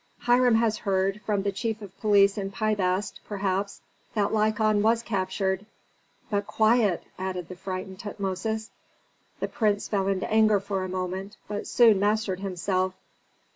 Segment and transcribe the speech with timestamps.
[0.21, 3.81] Hiram has heard, from the chief of police in Pi Bast perhaps,
[4.15, 5.63] that Lykon was captured
[6.31, 8.71] But quiet!" added the frightened Tutmosis.
[9.41, 12.95] The prince fell into anger for a moment, but soon mastered himself.